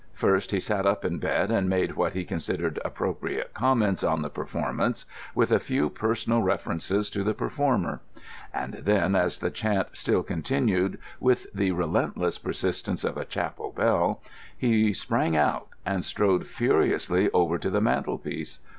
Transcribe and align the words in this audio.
First 0.13 0.49
he 0.49 0.59
sat 0.59 0.87
up 0.87 1.05
in 1.05 1.19
bed 1.19 1.51
and 1.51 1.69
made 1.69 1.95
what 1.95 2.13
he 2.13 2.25
considered 2.25 2.79
appropriate 2.83 3.53
comments 3.53 4.03
on 4.03 4.23
the 4.23 4.31
performance, 4.31 5.05
with 5.35 5.51
a 5.51 5.59
few 5.59 5.91
personal 5.91 6.41
references 6.41 7.07
to 7.11 7.23
the 7.23 7.35
performer; 7.35 7.99
and 8.51 8.73
then, 8.73 9.13
as 9.15 9.37
the 9.37 9.51
chant 9.51 9.89
still 9.93 10.23
continued 10.23 10.97
with 11.19 11.53
the 11.53 11.71
relentless 11.73 12.39
persistence 12.39 13.03
of 13.03 13.15
a 13.15 13.25
chapel 13.25 13.71
bell, 13.77 14.23
he 14.57 14.91
sprang 14.91 15.37
out 15.37 15.67
and 15.85 16.03
strode 16.03 16.47
furiously 16.47 17.29
over 17.29 17.59
to 17.59 17.69
the 17.69 17.79
mantelpiece. 17.79 18.57